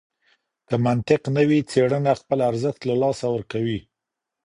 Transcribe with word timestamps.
که 0.67 0.75
منطق 0.85 1.21
نه 1.35 1.43
وي 1.49 1.59
څېړنه 1.71 2.11
خپل 2.21 2.39
ارزښت 2.49 2.81
له 2.89 2.95
لاسه 3.01 3.25
ورکوي. 3.31 3.79